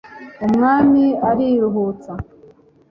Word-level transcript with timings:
umwami 0.45 1.03
ariruhutsa 1.29 2.11